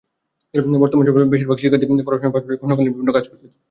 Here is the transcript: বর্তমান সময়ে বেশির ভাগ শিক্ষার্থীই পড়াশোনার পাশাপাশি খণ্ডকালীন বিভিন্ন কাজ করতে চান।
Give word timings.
বর্তমান 0.83 1.05
সময়ে 1.07 1.31
বেশির 1.33 1.49
ভাগ 1.49 1.57
শিক্ষার্থীই 1.59 2.05
পড়াশোনার 2.07 2.33
পাশাপাশি 2.35 2.59
খণ্ডকালীন 2.61 2.91
বিভিন্ন 2.91 3.11
কাজ 3.13 3.25
করতে 3.29 3.43
চান। 3.43 3.51